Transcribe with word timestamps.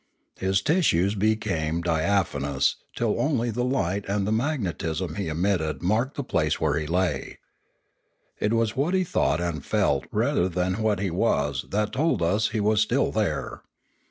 His 0.39 0.63
tissues 0.63 1.13
became 1.13 1.83
diaphanous, 1.83 2.77
till 2.95 3.19
only 3.21 3.51
the 3.51 3.63
light 3.63 4.03
and 4.07 4.25
the 4.25 4.31
magnetism 4.31 5.13
he 5.13 5.27
emitted 5.27 5.83
marked 5.83 6.15
the 6.15 6.23
place 6.23 6.59
where 6.59 6.75
he 6.79 6.87
lay. 6.87 7.37
It 8.39 8.51
was 8.53 8.75
what 8.75 8.95
he 8.95 9.03
thought 9.03 9.39
and 9.39 9.63
felt 9.63 10.05
rather 10.11 10.49
than 10.49 10.81
what 10.81 10.99
he 10.99 11.11
was 11.11 11.65
that 11.69 11.93
told 11.93 12.23
us 12.23 12.49
he 12.49 12.59
was 12.59 12.81
still 12.81 13.11
there. 13.11 13.61